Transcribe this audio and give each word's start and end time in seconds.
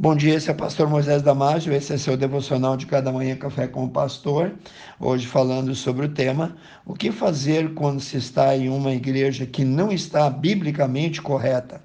Bom 0.00 0.14
dia, 0.14 0.36
esse 0.36 0.48
é 0.48 0.52
o 0.52 0.56
pastor 0.56 0.88
Moisés 0.88 1.22
Damásio, 1.22 1.72
esse 1.72 1.92
é 1.92 1.98
seu 1.98 2.16
devocional 2.16 2.76
de 2.76 2.86
cada 2.86 3.10
manhã 3.10 3.34
café 3.34 3.66
com 3.66 3.84
o 3.84 3.90
pastor. 3.90 4.54
Hoje 5.00 5.26
falando 5.26 5.74
sobre 5.74 6.06
o 6.06 6.08
tema: 6.08 6.56
o 6.86 6.94
que 6.94 7.10
fazer 7.10 7.74
quando 7.74 7.98
se 7.98 8.16
está 8.16 8.56
em 8.56 8.68
uma 8.68 8.92
igreja 8.92 9.44
que 9.44 9.64
não 9.64 9.90
está 9.90 10.30
biblicamente 10.30 11.20
correta. 11.20 11.82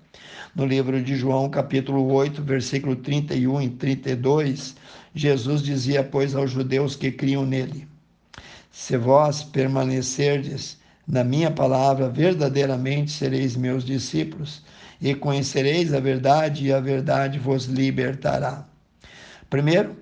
No 0.55 0.63
livro 0.63 1.01
de 1.01 1.15
João, 1.15 1.49
capítulo 1.49 2.05
8, 2.13 2.43
versículo 2.43 2.95
31 2.95 3.63
e 3.63 3.69
32, 3.71 4.75
Jesus 5.15 5.63
dizia, 5.63 6.03
pois, 6.03 6.35
aos 6.35 6.51
judeus 6.51 6.95
que 6.95 7.11
criam 7.11 7.47
nele: 7.47 7.87
Se 8.69 8.95
vós 8.95 9.41
permanecerdes 9.41 10.77
na 11.07 11.23
minha 11.23 11.51
palavra, 11.51 12.09
verdadeiramente 12.09 13.11
sereis 13.11 13.55
meus 13.55 13.83
discípulos 13.83 14.63
e 15.01 15.13
conhecereis 15.13 15.93
a 15.93 15.99
verdade, 15.99 16.67
e 16.67 16.73
a 16.73 16.79
verdade 16.79 17.37
vos 17.37 17.65
libertará. 17.65 18.65
Primeiro, 19.49 19.97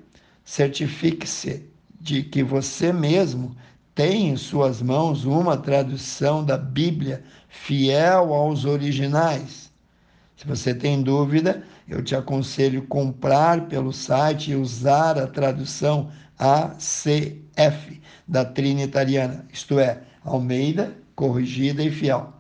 certifique-se 0.45 1.66
de 2.00 2.23
que 2.23 2.44
você 2.44 2.94
mesmo 2.94 3.56
tem 3.95 4.30
em 4.30 4.38
suas 4.38 4.82
mãos 4.82 5.26
uma 5.26 5.58
tradução 5.58 6.45
da 6.45 6.58
Bíblia 6.58 7.23
fiel 7.50 8.34
aos 8.34 8.64
originais. 8.64 9.72
Se 10.38 10.48
você 10.48 10.73
tem 10.73 11.02
dúvida, 11.02 11.64
eu 11.88 12.04
te 12.04 12.16
aconselho 12.16 12.84
comprar 12.84 13.68
pelo 13.68 13.92
site 13.92 14.52
e 14.52 14.56
usar 14.56 15.20
a 15.20 15.28
tradução 15.28 16.09
ACF 16.40 18.02
da 18.28 18.45
Trinitariana, 18.45 19.45
isto 19.52 19.80
é, 19.80 20.02
Almeida, 20.23 20.95
corrigida 21.16 21.84
e 21.84 21.91
fiel. 21.91 22.34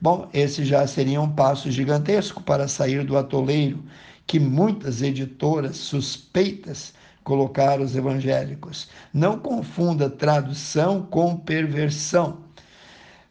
Bom, 0.00 0.28
esse 0.32 0.64
já 0.64 0.86
seria 0.86 1.20
um 1.20 1.30
passo 1.30 1.70
gigantesco 1.70 2.42
para 2.42 2.66
sair 2.66 3.04
do 3.04 3.18
atoleiro 3.18 3.84
que 4.26 4.40
muitas 4.40 5.02
editoras 5.02 5.76
suspeitas 5.76 6.94
colocaram 7.24 7.84
os 7.84 7.96
evangélicos. 7.96 8.88
Não 9.12 9.38
confunda 9.38 10.08
tradução 10.08 11.02
com 11.02 11.36
perversão. 11.36 12.38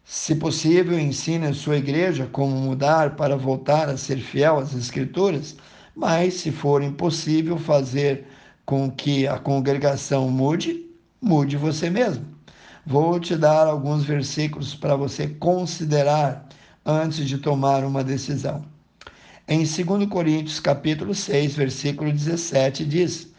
Se 0.03 0.35
possível, 0.35 0.99
ensine 0.99 1.47
a 1.47 1.53
sua 1.53 1.77
igreja 1.77 2.27
como 2.31 2.55
mudar 2.55 3.15
para 3.15 3.37
voltar 3.37 3.89
a 3.89 3.97
ser 3.97 4.17
fiel 4.17 4.57
às 4.57 4.73
Escrituras, 4.73 5.55
mas 5.95 6.35
se 6.35 6.51
for 6.51 6.81
impossível 6.81 7.57
fazer 7.57 8.25
com 8.65 8.89
que 8.89 9.27
a 9.27 9.37
congregação 9.37 10.29
mude, 10.29 10.85
mude 11.21 11.57
você 11.57 11.89
mesmo. 11.89 12.25
Vou 12.89 13.19
te 13.19 13.37
dar 13.37 13.67
alguns 13.67 14.03
versículos 14.03 14.73
para 14.73 14.95
você 14.95 15.27
considerar 15.27 16.49
antes 16.83 17.27
de 17.27 17.37
tomar 17.37 17.83
uma 17.83 18.03
decisão. 18.03 18.65
Em 19.47 19.59
2 19.59 20.09
Coríntios 20.09 20.59
capítulo 20.59 21.13
6, 21.13 21.55
versículo 21.55 22.11
17 22.11 22.83
diz: 22.83 23.31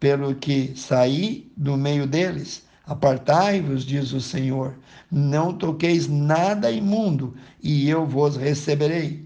Pelo 0.00 0.34
que 0.34 0.72
saí 0.74 1.52
do 1.54 1.76
meio 1.76 2.06
deles, 2.06 2.64
apartai-vos, 2.86 3.84
diz 3.84 4.10
o 4.14 4.22
Senhor, 4.22 4.74
não 5.12 5.52
toqueis 5.52 6.08
nada 6.08 6.70
imundo, 6.70 7.34
e 7.62 7.86
eu 7.86 8.06
vos 8.06 8.38
receberei. 8.38 9.22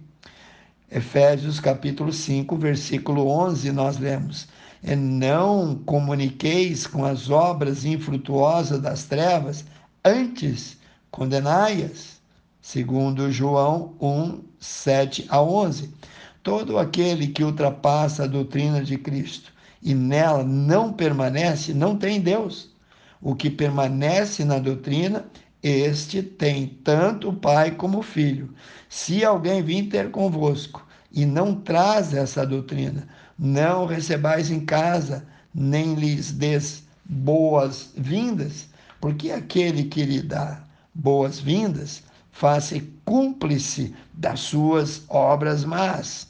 Efésios 0.91 1.61
capítulo 1.61 2.13
5, 2.13 2.57
versículo 2.57 3.29
11, 3.29 3.71
nós 3.71 3.97
lemos: 3.97 4.49
não 4.83 5.75
comuniqueis 5.75 6.87
com 6.87 7.05
as 7.05 7.31
obras 7.31 7.85
infrutuosas 7.85 8.81
das 8.81 9.05
trevas, 9.05 9.65
antes 10.05 10.77
condenai-as 11.11 12.19
segundo 12.69 13.33
João 13.33 13.95
1, 13.99 14.41
7 14.61 15.27
a 15.31 15.41
11. 15.41 15.91
Todo 16.43 16.79
aquele 16.79 17.29
que 17.29 17.43
ultrapassa 17.43 18.25
a 18.25 18.27
doutrina 18.27 18.85
de 18.85 18.99
Cristo 18.99 19.51
e 19.83 19.95
nela 19.95 20.45
não 20.45 20.93
permanece, 20.93 21.73
não 21.73 21.97
tem 21.97 22.21
Deus. 22.21 22.69
O 23.23 23.35
que 23.35 23.49
permanece 23.49 24.45
na 24.45 24.59
doutrina, 24.59 25.25
este 25.63 26.23
tem 26.23 26.67
tanto 26.85 27.31
o 27.31 27.33
Pai 27.37 27.71
como 27.71 28.01
o 28.01 28.03
Filho. 28.03 28.53
Se 28.87 29.25
alguém 29.25 29.63
vir 29.63 29.89
ter 29.89 30.11
convosco 30.11 30.87
e 31.11 31.25
não 31.25 31.55
traz 31.55 32.13
essa 32.13 32.47
doutrina, 32.47 33.09
não 33.39 33.87
recebais 33.87 34.51
em 34.51 34.61
casa, 34.61 35.27
nem 35.55 35.95
lhes 35.95 36.33
des 36.33 36.83
boas-vindas, 37.05 38.67
porque 39.01 39.31
aquele 39.31 39.85
que 39.85 40.05
lhe 40.05 40.21
dá 40.21 40.63
boas-vindas 40.95 42.03
faça 42.33 42.81
cúmplice 43.05 43.95
das 44.13 44.41
suas 44.41 45.03
obras 45.09 45.65
más. 45.65 46.29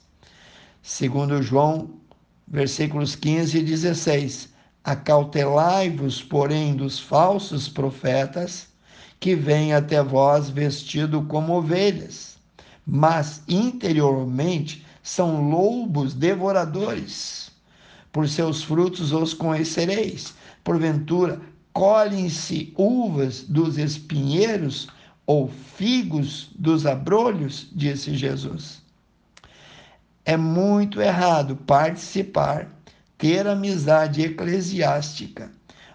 Segundo 0.83 1.43
João, 1.43 1.91
versículos 2.47 3.15
15 3.15 3.59
e 3.59 3.63
16. 3.63 4.49
Acautelai-vos, 4.85 6.23
porém, 6.23 6.75
dos 6.75 6.99
falsos 6.99 7.69
profetas, 7.69 8.69
que 9.21 9.35
vêm 9.35 9.75
até 9.75 10.03
vós 10.03 10.49
vestido 10.49 11.23
como 11.23 11.55
ovelhas, 11.55 12.39
mas 12.87 13.43
interiormente 13.49 14.87
são 15.09 15.49
lobos 15.49 16.13
devoradores. 16.13 17.51
Por 18.13 18.29
seus 18.29 18.63
frutos 18.63 19.11
os 19.11 19.33
conhecereis. 19.33 20.35
Porventura, 20.63 21.41
colhem-se 21.73 22.75
uvas 22.77 23.43
dos 23.43 23.79
espinheiros 23.79 24.89
ou 25.27 25.49
figos 25.49 26.51
dos 26.55 26.85
abrolhos, 26.85 27.69
disse 27.73 28.15
Jesus. 28.15 28.83
É 30.27 30.37
muito 30.37 31.01
errado 31.01 31.57
participar, 31.57 32.69
ter 33.17 33.47
amizade 33.47 34.21
eclesiástica 34.21 35.51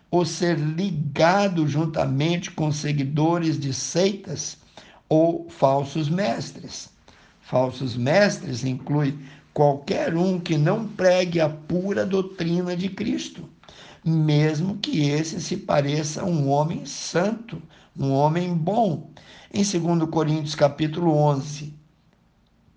ou 0.10 0.26
ser 0.26 0.58
ligado 0.58 1.68
juntamente 1.68 2.50
com 2.50 2.72
seguidores 2.72 3.60
de 3.60 3.76
seitas 3.76 4.58
ou 5.08 5.48
falsos 5.52 6.10
mestres. 6.10 6.93
Falsos 7.54 7.96
mestres 7.96 8.64
inclui 8.64 9.16
qualquer 9.54 10.18
um 10.18 10.40
que 10.40 10.58
não 10.58 10.88
pregue 10.88 11.40
a 11.40 11.48
pura 11.48 12.04
doutrina 12.04 12.76
de 12.76 12.90
Cristo, 12.90 13.48
mesmo 14.04 14.78
que 14.78 15.08
esse 15.08 15.40
se 15.40 15.58
pareça 15.58 16.26
um 16.26 16.50
homem 16.50 16.84
santo, 16.84 17.62
um 17.96 18.10
homem 18.10 18.56
bom. 18.56 19.12
Em 19.54 19.62
2 19.62 20.10
Coríntios 20.10 20.56
capítulo 20.56 21.16
11, 21.16 21.72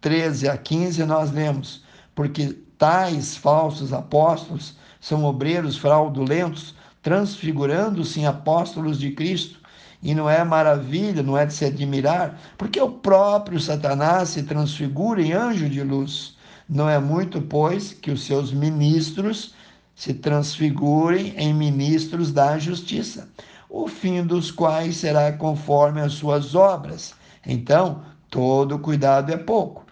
13 0.03 0.47
a 0.51 0.59
15, 0.59 1.07
nós 1.07 1.33
lemos, 1.33 1.83
porque 2.15 2.53
tais 2.77 3.35
falsos 3.35 3.95
apóstolos 3.95 4.77
são 5.01 5.25
obreiros 5.25 5.79
fraudulentos, 5.79 6.75
transfigurando-se 7.01 8.21
em 8.21 8.27
apóstolos 8.27 8.99
de 8.99 9.11
Cristo. 9.13 9.59
E 10.07 10.15
não 10.15 10.31
é 10.31 10.45
maravilha, 10.45 11.21
não 11.21 11.37
é 11.37 11.45
de 11.45 11.53
se 11.53 11.65
admirar, 11.65 12.39
porque 12.57 12.81
o 12.81 12.89
próprio 12.89 13.59
Satanás 13.59 14.29
se 14.29 14.45
transfigura 14.45 15.21
em 15.21 15.33
anjo 15.33 15.69
de 15.69 15.83
luz. 15.83 16.37
Não 16.69 16.89
é 16.89 16.97
muito, 17.01 17.43
pois, 17.43 17.93
que 17.93 18.13
os 18.13 18.25
seus 18.25 18.53
ministros 18.53 19.53
se 19.97 20.15
transfigurem 20.15 21.35
em 21.37 21.53
ministros 21.53 22.31
da 22.31 22.57
justiça 22.57 23.29
o 23.69 23.89
fim 23.89 24.25
dos 24.25 24.53
quais 24.53 24.97
será 24.97 25.33
conforme 25.33 26.01
as 26.01 26.13
suas 26.13 26.55
obras. 26.55 27.13
Então, 27.45 28.05
todo 28.31 28.79
cuidado 28.79 29.33
é 29.33 29.37
pouco. 29.37 29.85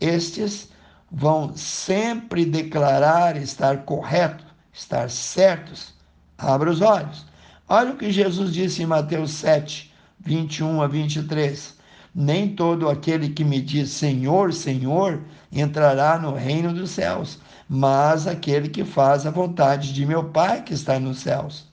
Estes 0.00 0.70
vão 1.12 1.54
sempre 1.54 2.46
declarar 2.46 3.36
estar 3.36 3.84
correto, 3.84 4.46
estar 4.72 5.10
certos. 5.10 5.92
Abra 6.38 6.70
os 6.70 6.80
olhos. 6.80 7.27
Olha 7.70 7.90
o 7.90 7.96
que 7.98 8.10
Jesus 8.10 8.54
disse 8.54 8.82
em 8.82 8.86
Mateus 8.86 9.30
7, 9.32 9.92
21 10.20 10.80
a 10.80 10.86
23. 10.86 11.76
Nem 12.14 12.48
todo 12.54 12.88
aquele 12.88 13.28
que 13.28 13.44
me 13.44 13.60
diz 13.60 13.90
Senhor, 13.90 14.54
Senhor 14.54 15.20
entrará 15.52 16.18
no 16.18 16.32
reino 16.32 16.72
dos 16.72 16.92
céus, 16.92 17.38
mas 17.68 18.26
aquele 18.26 18.70
que 18.70 18.86
faz 18.86 19.26
a 19.26 19.30
vontade 19.30 19.92
de 19.92 20.06
meu 20.06 20.24
Pai 20.24 20.62
que 20.62 20.72
está 20.72 20.98
nos 20.98 21.18
céus. 21.18 21.66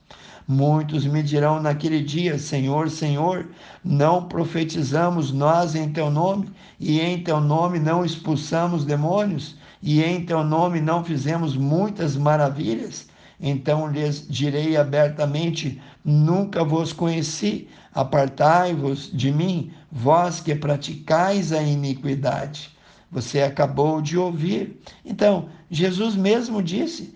Muitos 0.45 1.05
me 1.05 1.23
dirão 1.23 1.61
naquele 1.61 2.01
dia: 2.01 2.37
Senhor, 2.37 2.89
Senhor, 2.89 3.47
não 3.81 4.27
profetizamos 4.27 5.31
nós 5.31 5.75
em 5.75 5.89
teu 5.93 6.11
nome, 6.11 6.51
e 6.77 6.99
em 6.99 7.23
teu 7.23 7.39
nome 7.39 7.79
não 7.79 8.03
expulsamos 8.03 8.83
demônios, 8.83 9.55
e 9.81 10.03
em 10.03 10.25
teu 10.25 10.43
nome 10.43 10.81
não 10.81 11.05
fizemos 11.05 11.55
muitas 11.55 12.17
maravilhas? 12.17 13.07
Então 13.39 13.87
lhes 13.87 14.27
direi 14.27 14.77
abertamente: 14.77 15.81
Nunca 16.03 16.63
vos 16.63 16.93
conheci, 16.93 17.67
apartai-vos 17.93 19.11
de 19.11 19.31
mim, 19.31 19.71
vós 19.91 20.39
que 20.39 20.55
praticais 20.55 21.51
a 21.51 21.61
iniquidade. 21.61 22.75
Você 23.11 23.41
acabou 23.41 24.01
de 24.01 24.17
ouvir. 24.17 24.79
Então, 25.03 25.49
Jesus 25.69 26.15
mesmo 26.15 26.61
disse: 26.61 27.15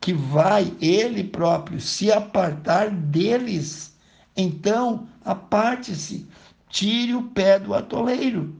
que 0.00 0.14
vai 0.14 0.72
ele 0.80 1.22
próprio 1.22 1.80
se 1.80 2.10
apartar 2.10 2.90
deles. 2.90 3.94
Então, 4.36 5.06
aparte-se, 5.24 6.26
tire 6.68 7.14
o 7.14 7.24
pé 7.24 7.58
do 7.58 7.74
atoleiro. 7.74 8.54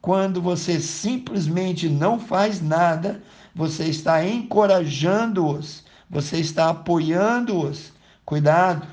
Quando 0.00 0.42
você 0.42 0.80
simplesmente 0.80 1.88
não 1.88 2.18
faz 2.18 2.60
nada, 2.60 3.22
você 3.54 3.84
está 3.84 4.26
encorajando-os, 4.26 5.83
você 6.14 6.38
está 6.38 6.70
apoiando-os. 6.70 7.92
Cuidado, 8.24 8.86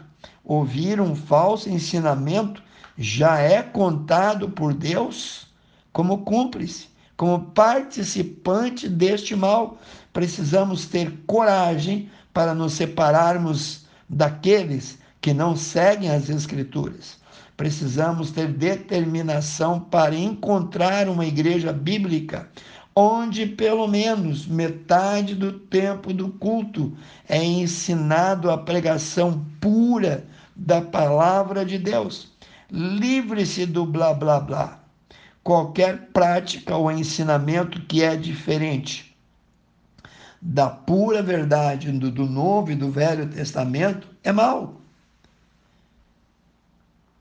ouvir 0.43 0.99
um 0.99 1.15
falso 1.15 1.69
ensinamento 1.69 2.63
já 2.97 3.37
é 3.37 3.61
contado 3.61 4.49
por 4.49 4.73
Deus 4.73 5.45
como 5.93 6.23
cúmplice, 6.23 6.87
como 7.15 7.51
participante 7.51 8.89
deste 8.89 9.35
mal. 9.35 9.77
Precisamos 10.11 10.87
ter 10.87 11.15
coragem 11.27 12.09
para 12.33 12.55
nos 12.55 12.73
separarmos 12.73 13.85
daqueles 14.09 14.97
que 15.21 15.31
não 15.31 15.55
seguem 15.55 16.09
as 16.09 16.27
Escrituras. 16.27 17.19
Precisamos 17.55 18.31
ter 18.31 18.47
determinação 18.47 19.79
para 19.79 20.15
encontrar 20.15 21.07
uma 21.07 21.27
igreja 21.27 21.71
bíblica 21.71 22.49
onde 22.95 23.45
pelo 23.45 23.87
menos 23.87 24.45
metade 24.45 25.35
do 25.35 25.53
tempo 25.53 26.13
do 26.13 26.29
culto 26.29 26.95
é 27.27 27.43
ensinado 27.43 28.51
a 28.51 28.57
pregação 28.57 29.45
pura 29.59 30.25
da 30.55 30.81
palavra 30.81 31.65
de 31.65 31.77
Deus. 31.77 32.29
Livre-se 32.69 33.65
do 33.65 33.85
blá 33.85 34.13
blá 34.13 34.39
blá. 34.39 34.79
Qualquer 35.43 36.09
prática 36.13 36.75
ou 36.75 36.91
ensinamento 36.91 37.81
que 37.81 38.03
é 38.03 38.15
diferente 38.15 39.11
da 40.41 40.69
pura 40.69 41.21
verdade 41.21 41.91
do, 41.91 42.09
do 42.09 42.25
Novo 42.25 42.71
e 42.71 42.75
do 42.75 42.89
Velho 42.89 43.29
Testamento 43.29 44.07
é 44.23 44.31
mal. 44.31 44.81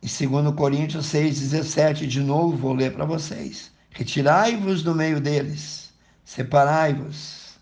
E 0.03 0.09
segundo 0.09 0.53
Coríntios 0.55 1.07
6,17, 1.13 2.07
de 2.07 2.21
novo 2.21 2.57
vou 2.57 2.73
ler 2.73 2.95
para 2.95 3.05
vocês. 3.05 3.71
Retirai-vos 3.91 4.83
do 4.83 4.95
meio 4.95 5.21
deles, 5.21 5.93
separai-vos. 6.25 7.59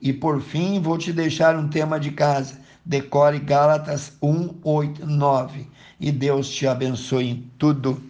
E 0.00 0.12
por 0.12 0.40
fim 0.40 0.80
vou 0.80 0.96
te 0.96 1.12
deixar 1.12 1.56
um 1.56 1.68
tema 1.68 1.98
de 1.98 2.12
casa. 2.12 2.58
Decore 2.84 3.38
Gálatas 3.40 4.12
1, 4.22 4.60
8, 4.62 5.06
9. 5.06 5.68
E 6.00 6.12
Deus 6.12 6.48
te 6.48 6.66
abençoe 6.66 7.28
em 7.28 7.50
tudo. 7.58 8.02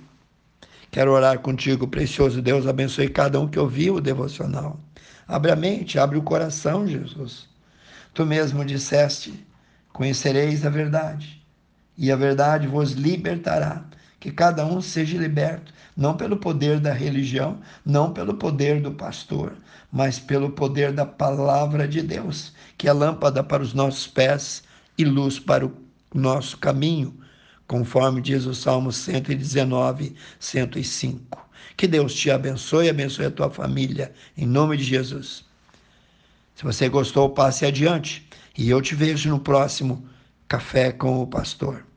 Quero 0.91 1.13
orar 1.13 1.41
contigo, 1.41 1.89
precioso 1.89 2.41
Deus, 2.41 2.67
abençoe 2.67 3.09
cada 3.09 3.41
um 3.41 3.49
que 3.49 3.59
ouviu 3.59 3.97
o 3.97 4.01
devocional. 4.01 4.79
Abre 5.27 5.51
a 5.51 5.57
mente, 5.57 5.99
abre 5.99 6.17
o 6.17 6.23
coração, 6.23 6.87
Jesus. 6.87 7.49
Tu 8.15 8.25
mesmo 8.25 8.65
disseste: 8.65 9.47
conhecereis 9.93 10.65
a 10.65 10.71
verdade 10.71 11.43
e 11.97 12.13
a 12.13 12.17
verdade 12.17 12.67
vos 12.67 12.93
libertará. 12.93 13.85
Que 14.21 14.31
cada 14.31 14.67
um 14.67 14.81
seja 14.81 15.17
liberto, 15.17 15.73
não 15.97 16.17
pelo 16.17 16.37
poder 16.37 16.81
da 16.81 16.93
religião, 16.93 17.59
não 17.85 18.13
pelo 18.13 18.35
poder 18.35 18.81
do 18.81 18.93
pastor, 18.93 19.53
mas 19.93 20.19
pelo 20.19 20.51
poder 20.51 20.93
da 20.93 21.07
palavra 21.07 21.87
de 21.87 22.03
Deus, 22.03 22.53
que 22.77 22.89
é 22.89 22.93
lâmpada 22.93 23.43
para 23.43 23.63
os 23.63 23.73
nossos 23.75 24.07
pés 24.07 24.63
e 24.97 25.05
luz 25.05 25.39
para 25.39 25.67
o 25.67 25.73
nosso 26.13 26.59
caminho, 26.59 27.17
conforme 27.67 28.21
diz 28.21 28.45
o 28.47 28.55
Salmo 28.55 28.91
119, 28.91 30.17
105. 30.41 31.49
Que 31.77 31.87
Deus 31.87 32.15
te 32.15 32.31
abençoe 32.31 32.87
e 32.87 32.91
abençoe 32.91 33.27
a 33.27 33.31
tua 33.31 33.51
família, 33.51 34.13
em 34.37 34.47
nome 34.47 34.77
de 34.77 34.85
Jesus. 34.85 35.45
Se 36.57 36.65
você 36.65 36.89
gostou, 36.89 37.31
passe 37.31 37.65
adiante 37.65 38.29
e 38.57 38.69
eu 38.69 38.83
te 38.83 38.95
vejo 38.97 39.31
no 39.31 39.39
próximo 39.39 40.05
Café 40.49 40.91
com 40.91 41.23
o 41.23 41.27
Pastor. 41.27 41.88